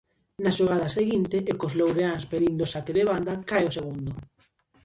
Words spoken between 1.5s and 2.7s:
e cos loureáns pedindo